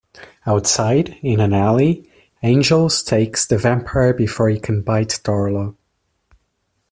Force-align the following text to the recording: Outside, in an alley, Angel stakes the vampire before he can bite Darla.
Outside, 0.47 1.19
in 1.21 1.39
an 1.39 1.53
alley, 1.53 2.09
Angel 2.41 2.89
stakes 2.89 3.45
the 3.45 3.59
vampire 3.59 4.15
before 4.15 4.49
he 4.49 4.59
can 4.59 4.81
bite 4.81 5.19
Darla. 5.23 5.75